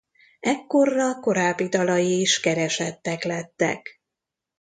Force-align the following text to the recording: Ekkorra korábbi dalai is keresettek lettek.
Ekkorra 0.39 1.19
korábbi 1.19 1.67
dalai 1.69 2.19
is 2.21 2.39
keresettek 2.39 3.23
lettek. 3.23 4.01